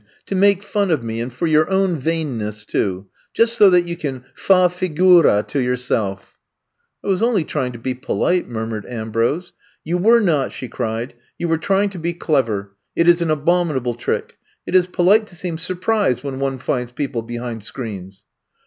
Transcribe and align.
To 0.25 0.33
make 0.33 0.63
fun 0.63 0.89
of 0.89 1.03
me, 1.03 1.21
and 1.21 1.31
for 1.31 1.45
your 1.45 1.69
own 1.69 1.95
vainness, 1.95 2.65
too. 2.65 3.05
Just 3.35 3.53
so 3.55 3.69
that 3.69 3.85
you 3.85 3.95
can 3.95 4.25
fa 4.33 4.67
figura 4.67 5.45
to 5.49 5.59
yourself. 5.61 6.39
''I 7.05 7.07
was 7.07 7.21
only 7.21 7.43
trying 7.43 7.71
to 7.73 7.77
be 7.77 7.93
polite,'' 7.93 8.49
mur 8.49 8.65
mured 8.65 8.87
Ambrose. 8.87 9.53
*' 9.67 9.73
You 9.85 9.99
were 9.99 10.19
not 10.19 10.39
1 10.45 10.49
''she 10.57 10.67
cried. 10.69 11.13
You 11.37 11.47
were 11.49 11.59
trying 11.59 11.91
to 11.91 11.99
be 11.99 12.13
clever. 12.15 12.71
It 12.95 13.07
is 13.07 13.21
an 13.21 13.29
abominable 13.29 13.93
trick. 13.93 14.37
It 14.65 14.73
is 14.73 14.87
polite 14.87 15.27
to 15.27 15.35
seem 15.35 15.59
surprised 15.59 16.23
when 16.23 16.39
one 16.39 16.57
finds 16.57 16.91
people 16.91 17.21
behind 17.21 17.63
screens 17.63 18.23